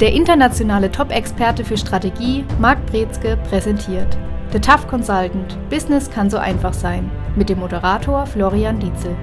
[0.00, 4.16] Der internationale Top-Experte für Strategie, Marc Brezke, präsentiert
[4.52, 9.16] The Tough Consultant– Business kann so einfach sein mit dem Moderator Florian Dietzel.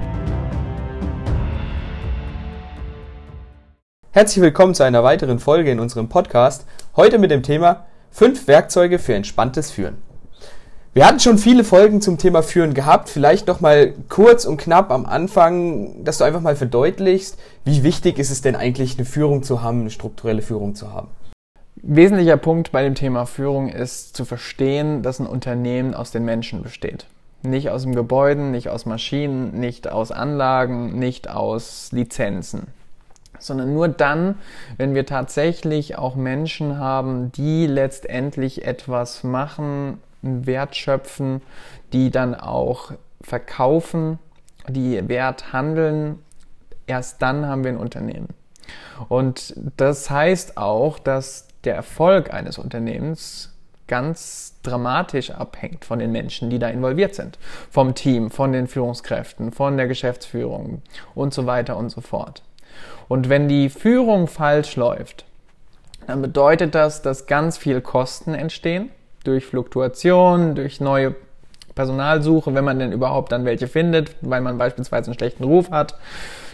[4.12, 6.68] Herzlich willkommen zu einer weiteren Folge in unserem Podcast.
[6.98, 10.05] Heute mit dem Thema 5 Werkzeuge für entspanntes Führen.
[10.96, 13.10] Wir hatten schon viele Folgen zum Thema Führen gehabt.
[13.10, 18.18] Vielleicht noch mal kurz und knapp am Anfang, dass du einfach mal verdeutlichst, wie wichtig
[18.18, 21.10] ist es denn eigentlich, eine Führung zu haben, eine strukturelle Führung zu haben.
[21.76, 26.64] Wesentlicher Punkt bei dem Thema Führung ist zu verstehen, dass ein Unternehmen aus den Menschen
[26.64, 27.08] besteht.
[27.44, 32.68] Nicht aus dem Gebäuden, nicht aus Maschinen, nicht aus Anlagen, nicht aus Lizenzen
[33.38, 34.36] sondern nur dann,
[34.78, 41.42] wenn wir tatsächlich auch Menschen haben, die letztendlich etwas machen, Wert schöpfen,
[41.94, 44.20] die dann auch verkaufen,
[44.68, 46.20] die Wert handeln,
[46.88, 48.30] erst dann haben wir ein Unternehmen.
[49.10, 53.52] Und das heißt auch, dass der Erfolg eines Unternehmens
[53.88, 57.38] ganz dramatisch abhängt von den Menschen, die da involviert sind.
[57.70, 60.82] Vom Team, von den Führungskräften, von der Geschäftsführung
[61.14, 62.42] und so weiter und so fort.
[63.08, 65.26] Und wenn die Führung falsch läuft,
[66.08, 68.90] dann bedeutet das, dass ganz viel Kosten entstehen
[69.28, 71.16] durch Fluktuation, durch neue
[71.76, 75.96] Personalsuche, wenn man denn überhaupt dann welche findet, weil man beispielsweise einen schlechten Ruf hat,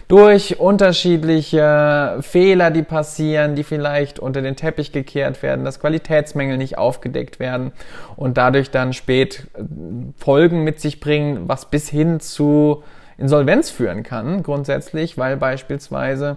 [0.08, 6.76] durch unterschiedliche Fehler, die passieren, die vielleicht unter den Teppich gekehrt werden, dass Qualitätsmängel nicht
[6.76, 7.72] aufgedeckt werden
[8.16, 9.62] und dadurch dann spät äh,
[10.18, 12.82] Folgen mit sich bringen, was bis hin zu
[13.16, 16.36] Insolvenz führen kann, grundsätzlich, weil beispielsweise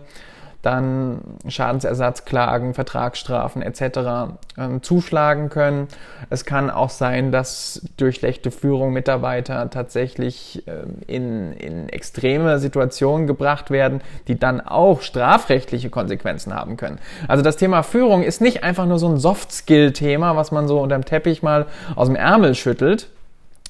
[0.66, 4.36] dann Schadensersatzklagen, Vertragsstrafen etc.
[4.58, 5.88] Ähm, zuschlagen können.
[6.30, 13.28] Es kann auch sein, dass durch schlechte Führung Mitarbeiter tatsächlich ähm, in, in extreme Situationen
[13.28, 16.98] gebracht werden, die dann auch strafrechtliche Konsequenzen haben können.
[17.28, 21.06] Also das Thema Führung ist nicht einfach nur so ein Soft-Skill-Thema, was man so unterm
[21.06, 23.10] Teppich mal aus dem Ärmel schüttelt,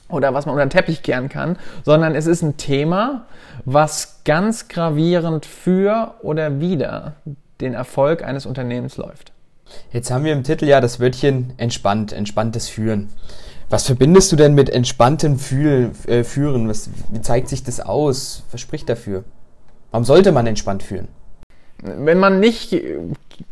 [0.10, 3.26] oder was man unter den Teppich kehren kann, sondern es ist ein Thema,
[3.66, 7.14] was ganz gravierend für oder wider
[7.62, 9.32] den Erfolg eines Unternehmens läuft.
[9.92, 13.10] Jetzt haben wir im Titel ja das Wörtchen entspannt, entspanntes Führen.
[13.70, 16.70] Was verbindest du denn mit entspanntem Fühl, äh, Führen?
[16.70, 18.44] Was, wie zeigt sich das aus?
[18.52, 19.24] Was spricht dafür?
[19.90, 21.08] Warum sollte man entspannt führen?
[21.82, 22.76] Wenn man nicht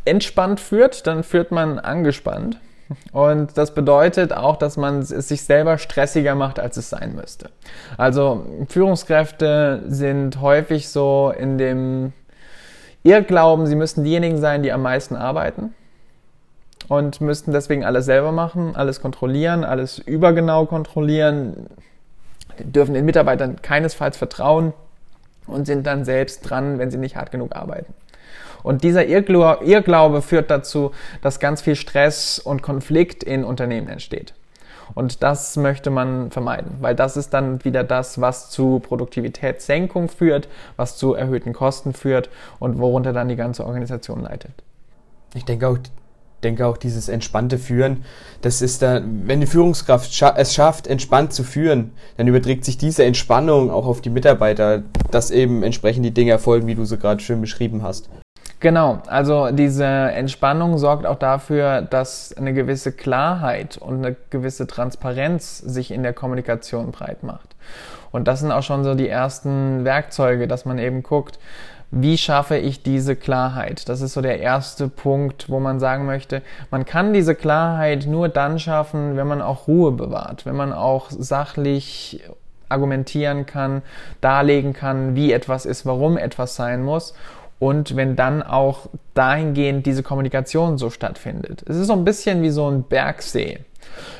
[0.04, 2.58] entspannt führt, dann führt man angespannt.
[3.12, 7.50] Und das bedeutet auch, dass man es sich selber stressiger macht, als es sein müsste.
[7.96, 12.12] Also Führungskräfte sind häufig so in dem
[13.02, 15.74] Irrglauben, sie müssten diejenigen sein, die am meisten arbeiten
[16.88, 21.66] und müssten deswegen alles selber machen, alles kontrollieren, alles übergenau kontrollieren,
[22.58, 24.72] dürfen den Mitarbeitern keinesfalls vertrauen
[25.46, 27.92] und sind dann selbst dran, wenn sie nicht hart genug arbeiten.
[28.64, 30.90] Und dieser Irrglaube führt dazu,
[31.22, 34.34] dass ganz viel Stress und Konflikt in Unternehmen entsteht.
[34.94, 40.48] Und das möchte man vermeiden, weil das ist dann wieder das, was zu Produktivitätssenkung führt,
[40.76, 44.52] was zu erhöhten Kosten führt und worunter dann die ganze Organisation leidet.
[45.34, 45.78] Ich denke auch,
[46.42, 48.04] denke auch dieses entspannte Führen,
[48.40, 53.04] das ist da, wenn die Führungskraft es schafft, entspannt zu führen, dann überträgt sich diese
[53.04, 57.22] Entspannung auch auf die Mitarbeiter, dass eben entsprechend die Dinge erfolgen, wie du sie gerade
[57.22, 58.08] schön beschrieben hast.
[58.64, 65.58] Genau, also diese Entspannung sorgt auch dafür, dass eine gewisse Klarheit und eine gewisse Transparenz
[65.58, 67.56] sich in der Kommunikation breit macht.
[68.10, 71.38] Und das sind auch schon so die ersten Werkzeuge, dass man eben guckt,
[71.90, 73.86] wie schaffe ich diese Klarheit?
[73.90, 78.30] Das ist so der erste Punkt, wo man sagen möchte, man kann diese Klarheit nur
[78.30, 82.24] dann schaffen, wenn man auch Ruhe bewahrt, wenn man auch sachlich
[82.70, 83.82] argumentieren kann,
[84.22, 87.12] darlegen kann, wie etwas ist, warum etwas sein muss
[87.58, 91.64] und wenn dann auch dahingehend diese Kommunikation so stattfindet.
[91.66, 93.60] Es ist so ein bisschen wie so ein Bergsee.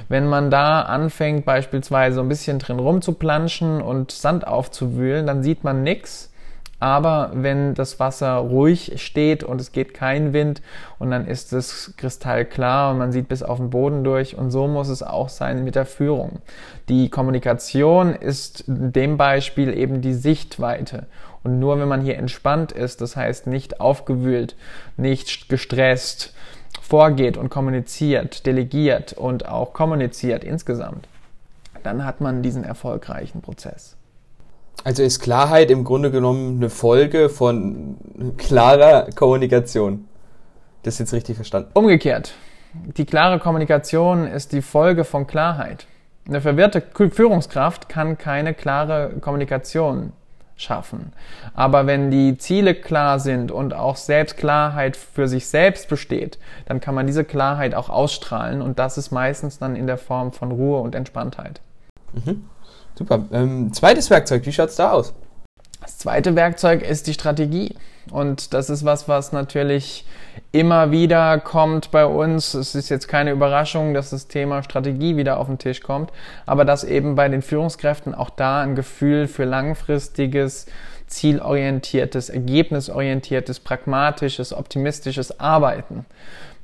[0.09, 5.65] Wenn man da anfängt, beispielsweise so ein bisschen drin rumzuplanschen und Sand aufzuwühlen, dann sieht
[5.65, 6.33] man nichts.
[6.81, 10.61] Aber wenn das Wasser ruhig steht und es geht kein Wind
[10.99, 14.67] und dann ist es kristallklar und man sieht bis auf den Boden durch und so
[14.67, 16.41] muss es auch sein mit der Führung.
[16.88, 21.06] Die Kommunikation ist in dem Beispiel eben die Sichtweite
[21.43, 24.56] und nur wenn man hier entspannt ist, das heißt nicht aufgewühlt,
[24.97, 26.35] nicht gestresst,
[26.81, 31.06] vorgeht und kommuniziert, delegiert und auch kommuniziert insgesamt,
[31.82, 33.94] dann hat man diesen erfolgreichen Prozess.
[34.82, 37.97] Also ist Klarheit im Grunde genommen eine Folge von
[38.37, 40.06] klarer Kommunikation.
[40.82, 41.71] Das ist jetzt richtig verstanden.
[41.75, 42.35] Umgekehrt.
[42.97, 45.87] Die klare Kommunikation ist die Folge von Klarheit.
[46.26, 50.12] Eine verwirrte Führungskraft kann keine klare Kommunikation
[50.56, 51.12] schaffen.
[51.55, 56.94] Aber wenn die Ziele klar sind und auch Selbstklarheit für sich selbst besteht, dann kann
[56.94, 60.81] man diese Klarheit auch ausstrahlen und das ist meistens dann in der Form von Ruhe
[60.81, 61.61] und Entspanntheit.
[62.12, 62.44] Mhm.
[62.96, 63.25] Super.
[63.32, 65.14] Ähm, zweites Werkzeug, wie schaut es da aus?
[65.81, 67.75] Das zweite Werkzeug ist die Strategie.
[68.11, 70.05] Und das ist was, was natürlich
[70.52, 72.55] immer wieder kommt bei uns.
[72.55, 76.11] Es ist jetzt keine Überraschung, dass das Thema Strategie wieder auf den Tisch kommt,
[76.44, 80.67] aber dass eben bei den Führungskräften auch da ein Gefühl für langfristiges,
[81.06, 86.05] zielorientiertes, ergebnisorientiertes, pragmatisches, optimistisches Arbeiten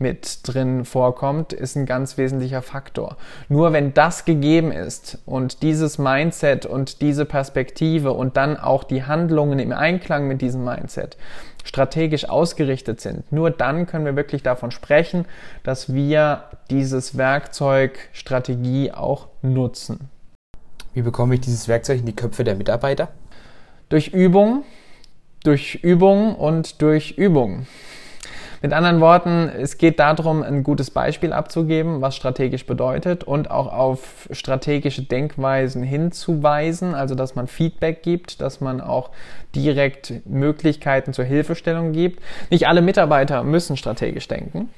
[0.00, 3.16] mit drin vorkommt, ist ein ganz wesentlicher Faktor.
[3.48, 9.04] Nur wenn das gegeben ist und dieses Mindset und diese Perspektive und dann auch die
[9.04, 11.16] Handlungen im Einklang mit diesem Mindset
[11.64, 15.26] strategisch ausgerichtet sind, nur dann können wir wirklich davon sprechen,
[15.62, 20.08] dass wir dieses Werkzeug Strategie auch nutzen.
[20.94, 23.08] Wie bekomme ich dieses Werkzeug in die Köpfe der Mitarbeiter?
[23.90, 24.64] Durch Übung,
[25.44, 27.66] durch Übung und durch Übung.
[28.62, 33.72] Mit anderen Worten, es geht darum, ein gutes Beispiel abzugeben, was strategisch bedeutet und auch
[33.72, 39.10] auf strategische Denkweisen hinzuweisen, also dass man Feedback gibt, dass man auch
[39.54, 42.22] direkt Möglichkeiten zur Hilfestellung gibt.
[42.50, 44.68] Nicht alle Mitarbeiter müssen strategisch denken.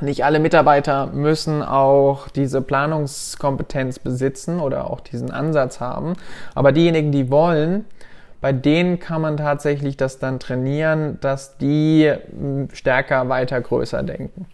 [0.00, 6.14] Nicht alle Mitarbeiter müssen auch diese Planungskompetenz besitzen oder auch diesen Ansatz haben.
[6.54, 7.86] Aber diejenigen, die wollen,
[8.40, 14.46] bei denen kann man tatsächlich das dann trainieren, dass die hm, stärker, weiter, größer denken.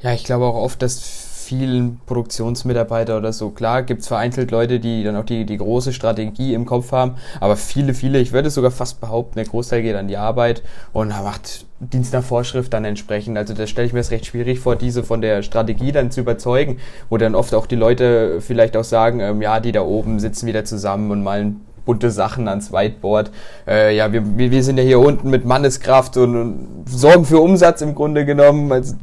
[0.00, 4.80] Ja, ich glaube auch oft, dass vielen Produktionsmitarbeiter oder so, klar, gibt es vereinzelt Leute,
[4.80, 8.50] die dann auch die, die große Strategie im Kopf haben, aber viele, viele, ich würde
[8.50, 12.84] sogar fast behaupten, der Großteil geht an die Arbeit und macht Dienst nach Vorschrift dann
[12.84, 13.36] entsprechend.
[13.36, 16.20] Also da stelle ich mir es recht schwierig vor, diese von der Strategie dann zu
[16.20, 16.78] überzeugen,
[17.10, 20.46] wo dann oft auch die Leute vielleicht auch sagen, ähm, ja, die da oben sitzen
[20.46, 23.30] wieder zusammen und malen bunte Sachen ans Whiteboard.
[23.66, 27.80] Äh, ja, wir, wir sind ja hier unten mit Manneskraft und, und sorgen für Umsatz
[27.82, 28.70] im Grunde genommen.
[28.72, 28.94] Also,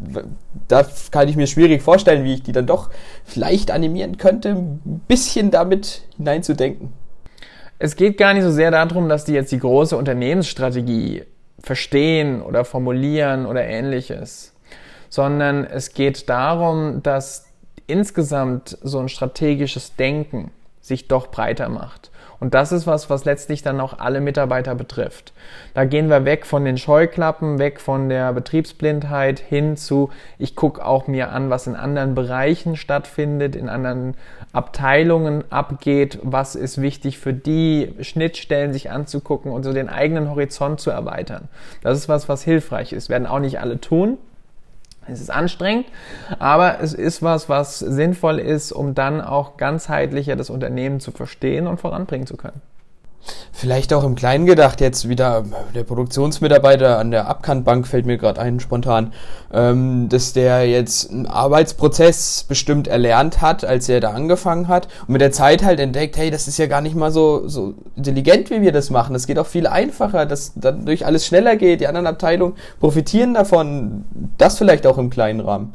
[0.67, 2.89] da kann ich mir schwierig vorstellen, wie ich die dann doch
[3.25, 6.93] vielleicht animieren könnte, ein bisschen damit hineinzudenken.
[7.79, 11.23] Es geht gar nicht so sehr darum, dass die jetzt die große Unternehmensstrategie
[11.59, 14.53] verstehen oder formulieren oder ähnliches,
[15.09, 17.47] sondern es geht darum, dass
[17.87, 22.10] insgesamt so ein strategisches Denken sich doch breiter macht.
[22.41, 25.31] Und das ist was, was letztlich dann auch alle Mitarbeiter betrifft.
[25.75, 30.09] Da gehen wir weg von den Scheuklappen, weg von der Betriebsblindheit hin zu,
[30.39, 34.15] ich gucke auch mir an, was in anderen Bereichen stattfindet, in anderen
[34.53, 40.79] Abteilungen abgeht, was ist wichtig für die, Schnittstellen sich anzugucken und so den eigenen Horizont
[40.79, 41.47] zu erweitern.
[41.83, 43.09] Das ist was, was hilfreich ist.
[43.09, 44.17] Werden auch nicht alle tun,
[45.07, 45.87] es ist anstrengend,
[46.39, 51.67] aber es ist was, was sinnvoll ist, um dann auch ganzheitlicher das Unternehmen zu verstehen
[51.67, 52.61] und voranbringen zu können.
[53.51, 55.45] Vielleicht auch im Kleinen gedacht, jetzt wieder
[55.75, 59.13] der Produktionsmitarbeiter an der Abkantbank fällt mir gerade ein, spontan,
[59.53, 65.09] ähm, dass der jetzt einen Arbeitsprozess bestimmt erlernt hat, als er da angefangen hat und
[65.09, 68.49] mit der Zeit halt entdeckt, hey, das ist ja gar nicht mal so, so intelligent,
[68.49, 69.13] wie wir das machen.
[69.13, 71.81] Das geht auch viel einfacher, dass dadurch alles schneller geht.
[71.81, 74.05] Die anderen Abteilungen profitieren davon.
[74.37, 75.73] Das vielleicht auch im kleinen Rahmen.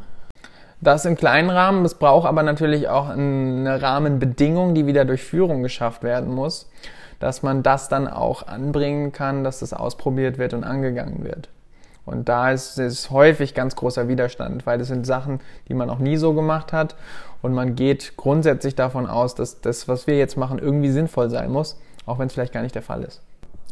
[0.80, 1.84] Das im kleinen Rahmen.
[1.84, 6.70] Es braucht aber natürlich auch eine Rahmenbedingung, die wieder durch Führung geschafft werden muss
[7.18, 11.48] dass man das dann auch anbringen kann, dass das ausprobiert wird und angegangen wird.
[12.04, 15.98] Und da ist es häufig ganz großer Widerstand, weil das sind Sachen, die man auch
[15.98, 16.94] nie so gemacht hat.
[17.42, 21.50] Und man geht grundsätzlich davon aus, dass das, was wir jetzt machen, irgendwie sinnvoll sein
[21.50, 23.22] muss, auch wenn es vielleicht gar nicht der Fall ist.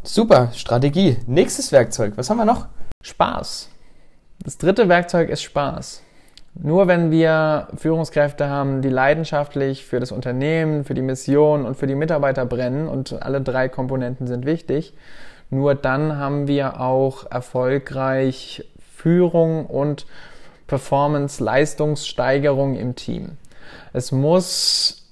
[0.03, 1.17] Super, Strategie.
[1.27, 2.15] Nächstes Werkzeug.
[2.17, 2.67] Was haben wir noch?
[3.03, 3.69] Spaß.
[4.45, 6.03] Das dritte Werkzeug ist Spaß.
[6.55, 11.87] Nur wenn wir Führungskräfte haben, die leidenschaftlich für das Unternehmen, für die Mission und für
[11.87, 14.95] die Mitarbeiter brennen und alle drei Komponenten sind wichtig,
[15.51, 20.07] nur dann haben wir auch erfolgreich Führung und
[20.67, 23.33] Performance, Leistungssteigerung im Team.
[23.93, 25.04] Es muss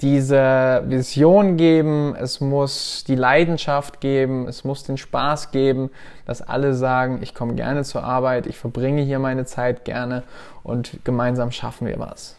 [0.00, 5.90] diese Vision geben, es muss die Leidenschaft geben, es muss den Spaß geben,
[6.26, 10.22] dass alle sagen, ich komme gerne zur Arbeit, ich verbringe hier meine Zeit gerne
[10.62, 12.36] und gemeinsam schaffen wir was.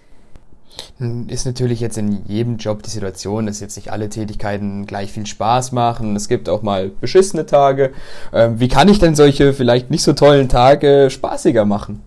[1.27, 5.25] Ist natürlich jetzt in jedem Job die Situation, dass jetzt nicht alle Tätigkeiten gleich viel
[5.25, 6.15] Spaß machen.
[6.15, 7.93] Es gibt auch mal beschissene Tage.
[8.31, 12.03] Ähm, wie kann ich denn solche vielleicht nicht so tollen Tage spaßiger machen?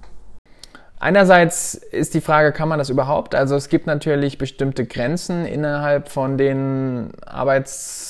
[1.03, 3.35] Einerseits ist die Frage, kann man das überhaupt?
[3.35, 8.10] Also es gibt natürlich bestimmte Grenzen innerhalb von den Arbeits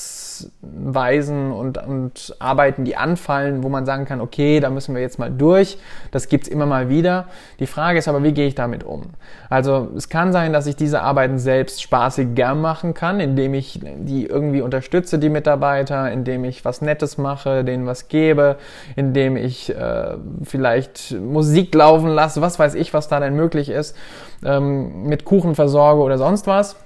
[0.70, 5.18] Verhaltensweisen und, und Arbeiten, die anfallen, wo man sagen kann, okay, da müssen wir jetzt
[5.18, 5.78] mal durch.
[6.10, 7.26] Das gibt's immer mal wieder.
[7.58, 9.02] Die Frage ist aber, wie gehe ich damit um?
[9.48, 13.80] Also es kann sein, dass ich diese Arbeiten selbst spaßig gern machen kann, indem ich
[13.82, 18.56] die irgendwie unterstütze, die Mitarbeiter, indem ich was Nettes mache, denen was gebe,
[18.96, 23.96] indem ich äh, vielleicht Musik laufen lasse, was weiß ich, was da denn möglich ist,
[24.44, 26.76] ähm, mit Kuchen versorge oder sonst was.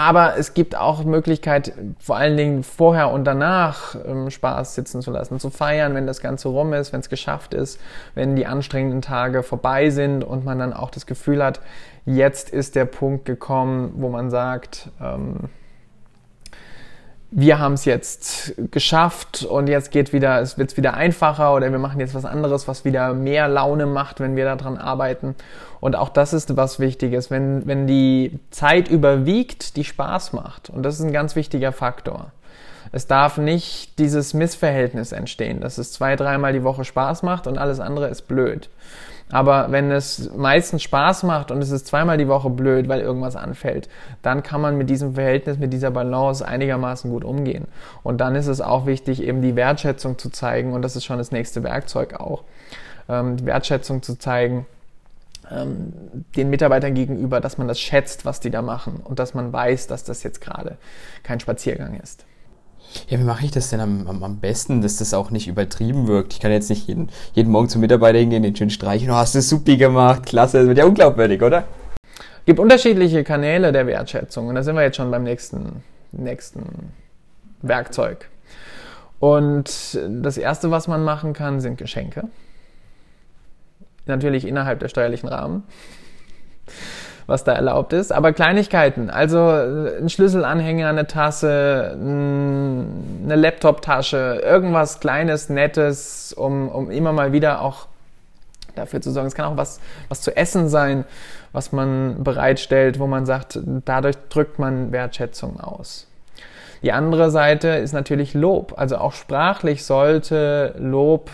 [0.00, 5.10] Aber es gibt auch Möglichkeit, vor allen Dingen vorher und danach ähm, Spaß sitzen zu
[5.10, 7.78] lassen, zu feiern, wenn das Ganze rum ist, wenn es geschafft ist,
[8.14, 11.60] wenn die anstrengenden Tage vorbei sind und man dann auch das Gefühl hat,
[12.06, 15.50] jetzt ist der Punkt gekommen, wo man sagt, ähm,
[17.32, 21.78] wir haben es jetzt geschafft und jetzt geht wieder, es wird wieder einfacher oder wir
[21.78, 25.36] machen jetzt was anderes, was wieder mehr Laune macht, wenn wir daran arbeiten.
[25.80, 30.70] Und auch das ist was Wichtiges, wenn, wenn die Zeit überwiegt, die Spaß macht.
[30.70, 32.32] Und das ist ein ganz wichtiger Faktor.
[32.92, 37.58] Es darf nicht dieses Missverhältnis entstehen, dass es zwei, dreimal die Woche Spaß macht und
[37.58, 38.68] alles andere ist blöd.
[39.32, 43.36] Aber wenn es meistens Spaß macht und es ist zweimal die Woche blöd, weil irgendwas
[43.36, 43.88] anfällt,
[44.22, 47.66] dann kann man mit diesem Verhältnis, mit dieser Balance einigermaßen gut umgehen.
[48.02, 50.72] Und dann ist es auch wichtig, eben die Wertschätzung zu zeigen.
[50.72, 52.42] Und das ist schon das nächste Werkzeug auch.
[53.08, 54.66] Ähm, die Wertschätzung zu zeigen
[55.50, 55.92] ähm,
[56.36, 59.86] den Mitarbeitern gegenüber, dass man das schätzt, was die da machen und dass man weiß,
[59.86, 60.76] dass das jetzt gerade
[61.22, 62.24] kein Spaziergang ist.
[63.08, 66.08] Ja, wie mache ich das denn am, am, am, besten, dass das auch nicht übertrieben
[66.08, 66.32] wirkt?
[66.32, 69.34] Ich kann jetzt nicht jeden, jeden Morgen zum Mitarbeiter hingehen, den schön streichen, oh, hast
[69.34, 71.64] du supi gemacht, klasse, das wird ja unglaubwürdig, oder?
[72.02, 75.82] Es gibt unterschiedliche Kanäle der Wertschätzung und da sind wir jetzt schon beim nächsten,
[76.12, 76.92] nächsten
[77.62, 78.28] Werkzeug.
[79.18, 82.24] Und das erste, was man machen kann, sind Geschenke.
[84.06, 85.64] Natürlich innerhalb der steuerlichen Rahmen
[87.26, 88.12] was da erlaubt ist.
[88.12, 96.90] Aber Kleinigkeiten, also äh, ein Schlüsselanhänger, eine Tasse, eine Laptop-Tasche, irgendwas Kleines, Nettes, um, um
[96.90, 97.86] immer mal wieder auch
[98.74, 99.28] dafür zu sorgen.
[99.28, 101.04] Es kann auch was, was zu essen sein,
[101.52, 106.06] was man bereitstellt, wo man sagt, dadurch drückt man Wertschätzung aus.
[106.82, 108.74] Die andere Seite ist natürlich Lob.
[108.76, 111.30] Also auch sprachlich sollte Lob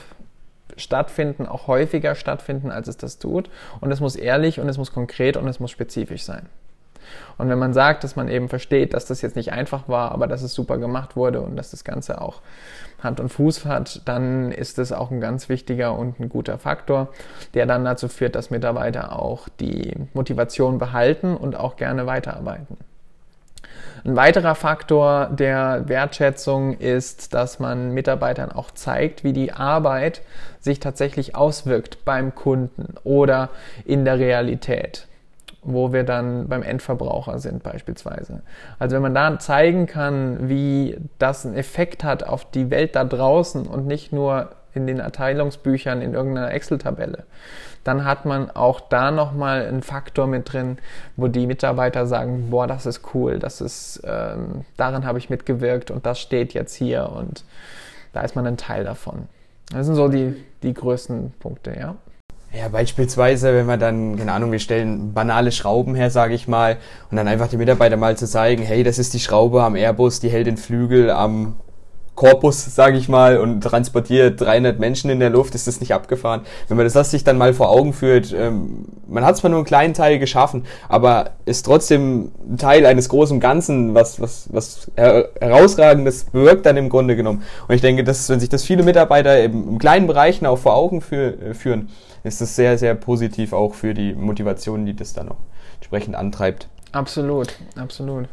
[0.77, 3.51] stattfinden, auch häufiger stattfinden, als es das tut.
[3.81, 6.49] Und es muss ehrlich und es muss konkret und es muss spezifisch sein.
[7.39, 10.27] Und wenn man sagt, dass man eben versteht, dass das jetzt nicht einfach war, aber
[10.27, 12.41] dass es super gemacht wurde und dass das Ganze auch
[13.03, 17.09] Hand und Fuß hat, dann ist es auch ein ganz wichtiger und ein guter Faktor,
[17.55, 22.77] der dann dazu führt, dass Mitarbeiter auch die Motivation behalten und auch gerne weiterarbeiten.
[24.05, 30.23] Ein weiterer Faktor der Wertschätzung ist, dass man Mitarbeitern auch zeigt, wie die Arbeit
[30.61, 33.51] sich tatsächlich auswirkt beim Kunden oder
[33.85, 35.09] in der Realität
[35.67, 38.43] wo wir dann beim Endverbraucher sind beispielsweise.
[38.79, 43.05] Also wenn man da zeigen kann, wie das einen Effekt hat auf die Welt da
[43.05, 47.25] draußen und nicht nur in den Erteilungsbüchern in irgendeiner Excel-Tabelle,
[47.85, 50.79] dann hat man auch da nochmal einen Faktor mit drin,
[51.17, 55.91] wo die Mitarbeiter sagen, boah, das ist cool, das ist, ähm, daran habe ich mitgewirkt
[55.91, 57.45] und das steht jetzt hier und
[58.13, 59.29] da ist man ein Teil davon.
[59.73, 61.97] Das sind so die, die größten Punkte, ja.
[62.53, 66.79] Ja, beispielsweise, wenn wir dann, keine Ahnung, wir stellen banale Schrauben her, sage ich mal,
[67.11, 70.21] und dann einfach die Mitarbeiter mal zu zeigen, hey, das ist die Schraube am Airbus,
[70.21, 71.57] die hält den Flügel am
[72.17, 76.41] Korpus, sage ich mal, und transportiert 300 Menschen in der Luft, ist das nicht abgefahren.
[76.67, 79.67] Wenn man das sich dann mal vor Augen führt, ähm, man hat zwar nur einen
[79.67, 86.67] kleinen Teil geschaffen, aber ist trotzdem Teil eines großen Ganzen, was, was, was herausragendes bewirkt
[86.67, 87.43] dann im Grunde genommen.
[87.69, 90.75] Und ich denke, dass, wenn sich das viele Mitarbeiter im, im kleinen Bereichen auch vor
[90.75, 91.91] Augen für, äh, führen,
[92.25, 95.37] ist das sehr, sehr positiv auch für die Motivation, die das dann auch
[95.77, 96.69] entsprechend antreibt.
[96.93, 98.27] Absolut, absolut.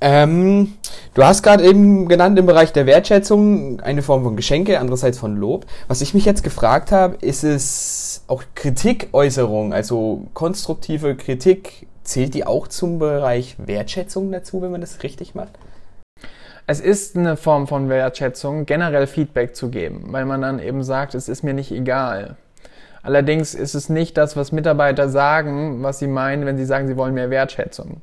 [0.00, 0.74] Ähm,
[1.14, 5.36] du hast gerade eben genannt im Bereich der Wertschätzung eine Form von Geschenke, andererseits von
[5.36, 5.66] Lob.
[5.88, 12.46] Was ich mich jetzt gefragt habe, ist es auch Kritikäußerung, also konstruktive Kritik, zählt die
[12.46, 15.58] auch zum Bereich Wertschätzung dazu, wenn man das richtig macht?
[16.66, 21.14] Es ist eine Form von Wertschätzung, generell Feedback zu geben, weil man dann eben sagt,
[21.14, 22.36] es ist mir nicht egal.
[23.02, 26.96] Allerdings ist es nicht das, was Mitarbeiter sagen, was sie meinen, wenn sie sagen, sie
[26.96, 28.02] wollen mehr Wertschätzung.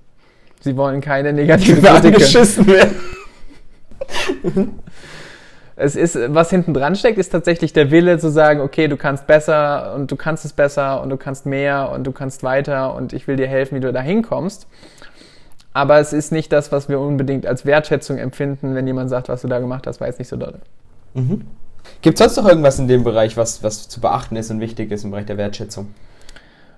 [0.65, 2.15] Sie wollen keine negative Kritik.
[2.15, 2.95] angeschissen werden.
[5.75, 9.27] es ist, was hinten dran steckt, ist tatsächlich der Wille zu sagen, okay, du kannst
[9.27, 13.13] besser und du kannst es besser und du kannst mehr und du kannst weiter und
[13.13, 14.65] ich will dir helfen, wie du da hinkommst.
[15.71, 19.43] Aber es ist nicht das, was wir unbedingt als Wertschätzung empfinden, wenn jemand sagt, was
[19.43, 20.55] du da gemacht hast, war jetzt nicht so doll.
[21.13, 21.43] Mhm.
[22.01, 24.91] Gibt es sonst noch irgendwas in dem Bereich, was, was zu beachten ist und wichtig
[24.91, 25.93] ist im Bereich der Wertschätzung?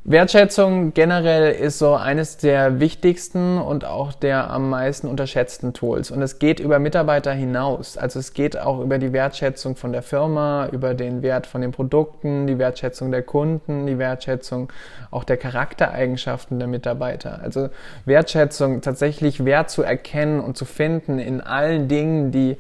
[0.10, 6.12] Wertschätzung generell ist so eines der wichtigsten und auch der am meisten unterschätzten Tools.
[6.12, 7.98] Und es geht über Mitarbeiter hinaus.
[7.98, 11.74] Also es geht auch über die Wertschätzung von der Firma, über den Wert von den
[11.74, 14.72] Produkten, die Wertschätzung der Kunden, die Wertschätzung
[15.12, 17.42] auch der Charaktereigenschaften der Mitarbeiter.
[17.44, 17.68] Also
[18.06, 22.56] Wertschätzung tatsächlich Wert zu erkennen und zu finden in allen Dingen, die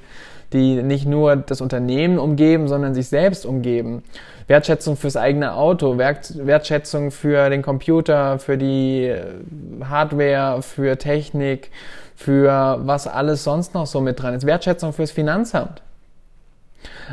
[0.53, 4.03] die nicht nur das Unternehmen umgeben, sondern sich selbst umgeben.
[4.47, 9.23] Wertschätzung fürs eigene Auto, Wertschätzung für den Computer, für die äh,
[9.83, 11.69] Hardware, für Technik,
[12.15, 14.45] für was alles sonst noch so mit dran ist.
[14.45, 15.81] Wertschätzung fürs Finanzamt.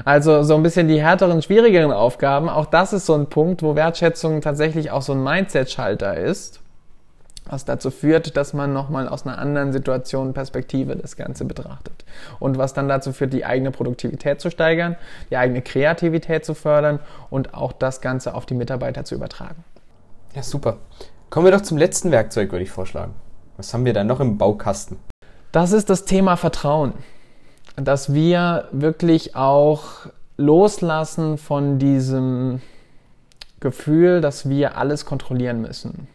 [0.05, 2.49] Also so ein bisschen die härteren, schwierigeren Aufgaben.
[2.49, 6.61] Auch das ist so ein Punkt, wo Wertschätzung tatsächlich auch so ein Mindset-Schalter ist
[7.47, 12.05] was dazu führt, dass man nochmal aus einer anderen Situation Perspektive das Ganze betrachtet.
[12.39, 14.97] Und was dann dazu führt, die eigene Produktivität zu steigern,
[15.31, 19.63] die eigene Kreativität zu fördern und auch das Ganze auf die Mitarbeiter zu übertragen.
[20.35, 20.79] Ja, super.
[21.31, 23.15] Kommen wir doch zum letzten Werkzeug, würde ich vorschlagen.
[23.57, 24.97] Was haben wir da noch im Baukasten?
[25.53, 26.95] Das ist das Thema Vertrauen.
[27.77, 32.61] Dass wir wirklich auch loslassen von diesem
[33.61, 36.09] Gefühl, dass wir alles kontrollieren müssen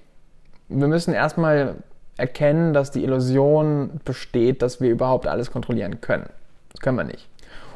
[0.70, 1.76] wir müssen erstmal
[2.18, 6.30] erkennen, dass die Illusion besteht, dass wir überhaupt alles kontrollieren können.
[6.72, 7.28] Das können wir nicht.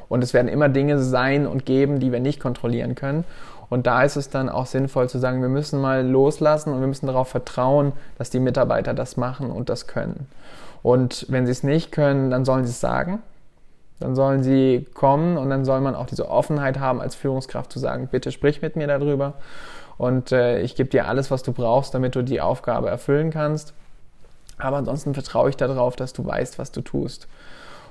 [0.10, 3.24] Und es werden immer Dinge sein und geben, die wir nicht kontrollieren können.
[3.70, 6.88] Und da ist es dann auch sinnvoll zu sagen, wir müssen mal loslassen und wir
[6.88, 10.28] müssen darauf vertrauen, dass die Mitarbeiter das machen und das können.
[10.84, 13.24] Und wenn sie es nicht können, dann sollen sie es sagen.
[14.00, 17.80] Dann sollen sie kommen und dann soll man auch diese Offenheit haben, als Führungskraft zu
[17.80, 19.36] sagen, bitte sprich mit mir darüber
[19.98, 23.74] und äh, ich gebe dir alles, was du brauchst, damit du die Aufgabe erfüllen kannst.
[24.58, 27.28] Aber ansonsten vertraue ich darauf, dass du weißt, was du tust.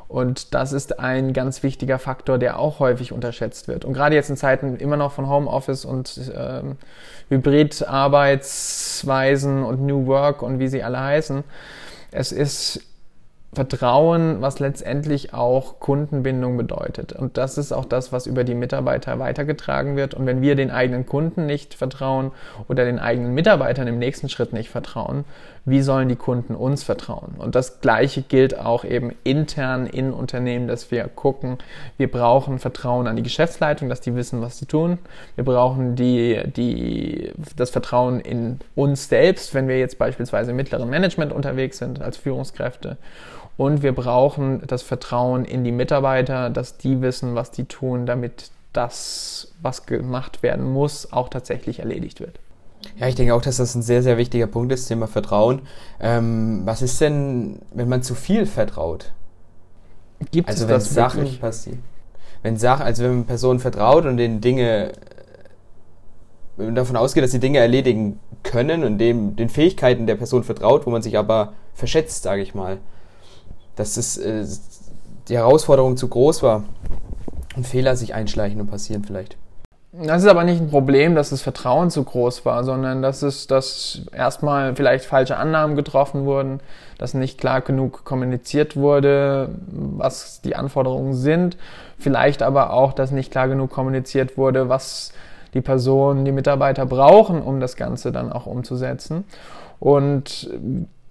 [0.09, 3.87] Und das ist ein ganz wichtiger Faktor, der auch häufig unterschätzt wird.
[3.87, 6.77] Und gerade jetzt in Zeiten immer noch von Homeoffice und ähm,
[7.31, 11.45] Hybrid-Arbeitsweisen und New Work und wie sie alle heißen,
[12.11, 12.83] es ist
[13.55, 17.13] Vertrauen, was letztendlich auch Kundenbindung bedeutet.
[17.13, 20.15] Und das ist auch das, was über die Mitarbeiter weitergetragen wird.
[20.15, 22.33] Und wenn wir den eigenen Kunden nicht vertrauen
[22.69, 25.27] oder den eigenen Mitarbeitern im nächsten Schritt nicht vertrauen,
[25.67, 27.35] wie sollen die Kunden uns vertrauen?
[27.37, 31.59] Und das Gleiche gilt auch eben intern in Unternehmen, dass wir gucken,
[31.99, 34.99] wir brauchen Vertrauen an die Geschäftsleitung, dass die wissen, was sie tun.
[35.35, 40.89] Wir brauchen die, die, das Vertrauen in uns selbst, wenn wir jetzt beispielsweise im mittleren
[40.89, 42.97] Management unterwegs sind als Führungskräfte.
[43.57, 48.51] Und wir brauchen das Vertrauen in die Mitarbeiter, dass die wissen, was die tun, damit
[48.73, 52.39] das, was gemacht werden muss, auch tatsächlich erledigt wird.
[52.97, 55.63] Ja, ich denke auch, dass das ein sehr, sehr wichtiger Punkt ist, Thema Vertrauen.
[56.01, 59.13] Ähm, was ist denn, wenn man zu viel vertraut?
[60.31, 61.41] Gibt also es wenn das Sachen wirklich?
[61.41, 61.83] passieren?
[62.43, 64.93] Wenn Sachen, also wenn man Personen vertraut und den Dinge,
[66.57, 70.43] wenn man davon ausgeht, dass sie Dinge erledigen können und dem, den Fähigkeiten der Person
[70.43, 72.79] vertraut, wo man sich aber verschätzt, sage ich mal,
[73.77, 74.45] dass es, äh,
[75.29, 76.65] die Herausforderung zu groß war
[77.57, 79.37] und Fehler sich einschleichen und passieren vielleicht.
[79.95, 83.47] Das ist aber nicht ein Problem, dass das Vertrauen zu groß war, sondern dass es,
[83.47, 86.61] dass erstmal vielleicht falsche Annahmen getroffen wurden,
[86.97, 91.59] dass nicht klar genug kommuniziert wurde, was die Anforderungen sind,
[91.99, 95.13] vielleicht aber auch, dass nicht klar genug kommuniziert wurde, was
[95.53, 99.25] die Personen, die Mitarbeiter brauchen, um das Ganze dann auch umzusetzen.
[99.79, 100.49] Und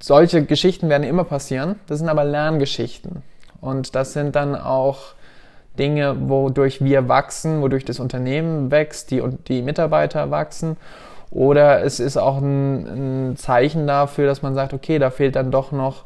[0.01, 1.75] solche Geschichten werden immer passieren.
[1.87, 3.23] Das sind aber Lerngeschichten.
[3.59, 5.13] Und das sind dann auch
[5.77, 10.77] Dinge, wodurch wir wachsen, wodurch das Unternehmen wächst, die, die Mitarbeiter wachsen.
[11.29, 15.51] Oder es ist auch ein, ein Zeichen dafür, dass man sagt, okay, da fehlt dann
[15.51, 16.03] doch noch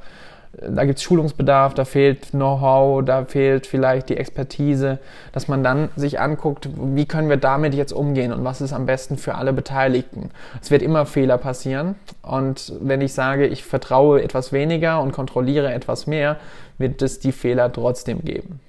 [0.62, 5.00] da gibt es Schulungsbedarf, da fehlt Know-how, da fehlt vielleicht die Expertise,
[5.32, 8.86] dass man dann sich anguckt, wie können wir damit jetzt umgehen und was ist am
[8.86, 10.32] besten für alle Beteiligten.
[10.62, 15.74] Es wird immer Fehler passieren und wenn ich sage, ich vertraue etwas weniger und kontrolliere
[15.74, 16.38] etwas mehr,
[16.78, 18.60] wird es die Fehler trotzdem geben.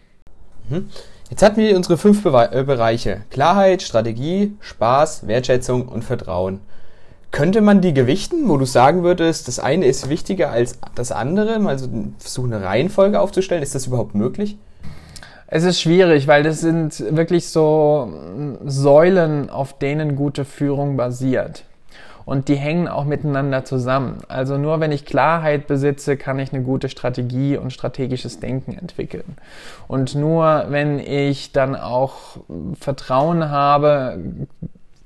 [0.68, 0.88] Mhm.
[1.31, 3.22] Jetzt hatten wir unsere fünf äh, Bereiche.
[3.31, 6.61] Klarheit, Strategie, Spaß, Wertschätzung und Vertrauen.
[7.37, 11.59] Könnte man die gewichten, wo du sagen würdest, das eine ist wichtiger als das andere?
[11.59, 11.87] Mal so
[12.18, 13.62] versuchen, eine Reihenfolge aufzustellen.
[13.62, 14.57] Ist das überhaupt möglich?
[15.46, 18.11] Es ist schwierig, weil das sind wirklich so
[18.64, 21.64] Säulen, auf denen gute Führung basiert.
[22.25, 24.20] Und die hängen auch miteinander zusammen.
[24.29, 29.37] Also nur wenn ich Klarheit besitze, kann ich eine gute Strategie und strategisches Denken entwickeln.
[29.88, 32.38] Und nur wenn ich dann auch
[32.81, 34.18] Vertrauen habe,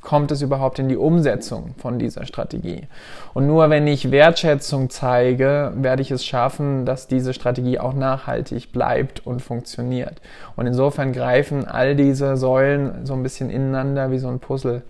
[0.00, 2.88] kommt es überhaupt in die Umsetzung von dieser Strategie.
[3.34, 8.72] Und nur wenn ich Wertschätzung zeige, werde ich es schaffen, dass diese Strategie auch nachhaltig
[8.72, 10.20] bleibt und funktioniert.
[10.56, 14.84] Und insofern greifen all diese Säulen so ein bisschen ineinander wie so ein Puzzlestück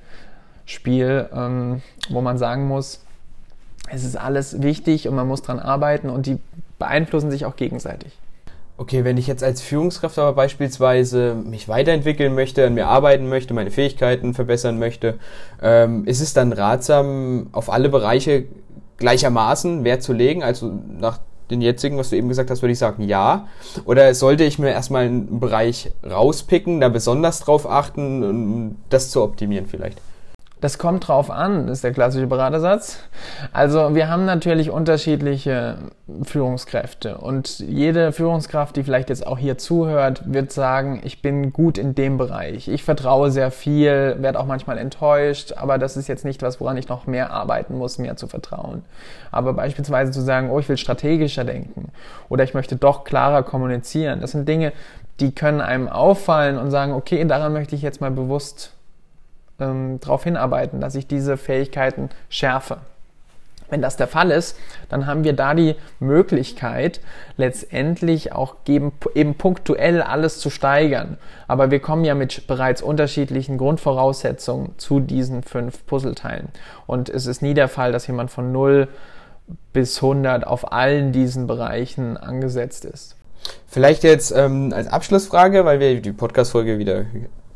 [0.71, 3.05] Spiel, ähm, wo man sagen muss,
[3.89, 6.39] es ist alles wichtig und man muss dran arbeiten und die
[6.79, 8.17] beeinflussen sich auch gegenseitig.
[8.81, 13.53] Okay, wenn ich jetzt als Führungskraft aber beispielsweise mich weiterentwickeln möchte, an mir arbeiten möchte,
[13.53, 15.19] meine Fähigkeiten verbessern möchte,
[15.61, 18.47] ähm, ist es dann ratsam, auf alle Bereiche
[18.97, 20.43] gleichermaßen Wert zu legen?
[20.43, 23.49] Also nach den jetzigen, was du eben gesagt hast, würde ich sagen, ja.
[23.85, 29.23] Oder sollte ich mir erstmal einen Bereich rauspicken, da besonders drauf achten, um das zu
[29.23, 30.01] optimieren vielleicht?
[30.61, 32.99] Das kommt drauf an, ist der klassische Beratersatz.
[33.53, 35.79] Also wir haben natürlich unterschiedliche
[36.23, 41.79] Führungskräfte und jede Führungskraft, die vielleicht jetzt auch hier zuhört, wird sagen, ich bin gut
[41.79, 42.69] in dem Bereich.
[42.69, 46.77] Ich vertraue sehr viel, werde auch manchmal enttäuscht, aber das ist jetzt nicht was, woran
[46.77, 48.83] ich noch mehr arbeiten muss, mehr zu vertrauen.
[49.31, 51.91] Aber beispielsweise zu sagen, oh, ich will strategischer denken
[52.29, 54.73] oder ich möchte doch klarer kommunizieren, das sind Dinge,
[55.21, 58.73] die können einem auffallen und sagen, okay, daran möchte ich jetzt mal bewusst
[59.61, 62.79] ähm, darauf hinarbeiten, dass ich diese Fähigkeiten schärfe.
[63.71, 67.01] Wenn das der Fall ist, dann haben wir da die Möglichkeit,
[67.37, 71.17] letztendlich auch eben, punktuell alles zu steigern.
[71.47, 76.49] Aber wir kommen ja mit bereits unterschiedlichen Grundvoraussetzungen zu diesen fünf Puzzleteilen.
[76.87, 78.89] Und es ist nie der Fall, dass jemand von 0
[79.73, 83.17] bis 100 auf allen diesen Bereichen angesetzt ist.
[83.67, 87.05] Vielleicht jetzt ähm, als Abschlussfrage, weil wir die Podcast-Folge wieder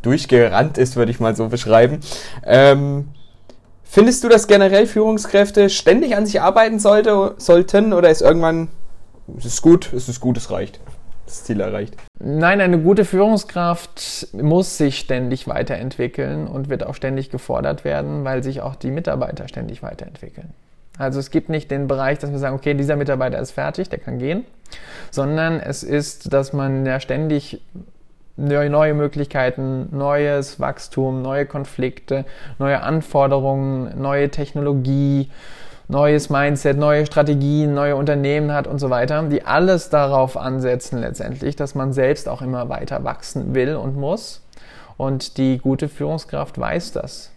[0.05, 2.01] durchgerannt ist, würde ich mal so beschreiben.
[2.45, 3.09] Ähm,
[3.83, 8.69] findest du, dass generell Führungskräfte ständig an sich arbeiten sollte, sollten oder ist irgendwann,
[9.39, 10.81] es ist gut, es ist gut, es reicht?
[11.27, 11.97] Das Ziel erreicht.
[12.21, 18.43] Nein, eine gute Führungskraft muss sich ständig weiterentwickeln und wird auch ständig gefordert werden, weil
[18.43, 20.53] sich auch die Mitarbeiter ständig weiterentwickeln.
[20.99, 23.99] Also es gibt nicht den Bereich, dass wir sagen, okay, dieser Mitarbeiter ist fertig, der
[23.99, 24.45] kann gehen,
[25.11, 27.61] sondern es ist, dass man ja ständig
[28.37, 32.25] neue Möglichkeiten, neues Wachstum, neue Konflikte,
[32.59, 35.31] neue Anforderungen, neue Technologie,
[35.89, 41.57] neues Mindset, neue Strategien, neue Unternehmen hat und so weiter, die alles darauf ansetzen letztendlich,
[41.57, 44.41] dass man selbst auch immer weiter wachsen will und muss.
[44.97, 47.34] Und die gute Führungskraft weiß das.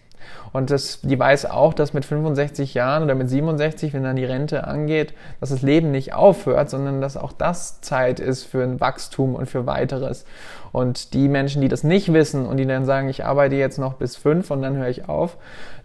[0.54, 4.26] Und das, die weiß auch, dass mit 65 Jahren oder mit 67, wenn dann die
[4.26, 8.80] Rente angeht, dass das Leben nicht aufhört, sondern dass auch das Zeit ist für ein
[8.80, 10.26] Wachstum und für weiteres.
[10.72, 13.94] Und die Menschen, die das nicht wissen und die dann sagen, ich arbeite jetzt noch
[13.94, 15.38] bis fünf und dann höre ich auf,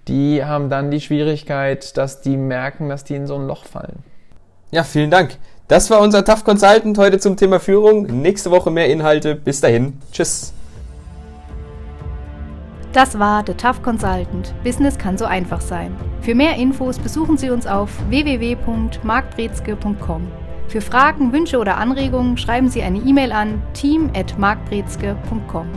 [0.09, 4.03] die haben dann die Schwierigkeit, dass die merken, dass die in so ein Loch fallen.
[4.71, 5.37] Ja, vielen Dank.
[5.69, 8.03] Das war unser Tough Consultant heute zum Thema Führung.
[8.21, 9.35] Nächste Woche mehr Inhalte.
[9.35, 10.01] Bis dahin.
[10.13, 10.53] Tschüss.
[12.93, 14.55] Das war The Tough Consultant.
[14.63, 15.97] Business kann so einfach sein.
[16.21, 20.29] Für mehr Infos besuchen Sie uns auf www.markbrezke.com.
[20.69, 25.69] Für Fragen, Wünsche oder Anregungen schreiben Sie eine E-Mail an team@markbrezke.com.